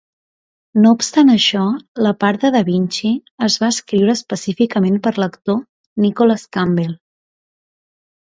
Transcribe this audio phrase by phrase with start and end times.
[0.83, 1.65] No obstant això,
[2.05, 3.11] la part de Da Vinci
[3.47, 5.61] es va escriure específicament per l'actor
[6.07, 6.97] Nicholas Campbell.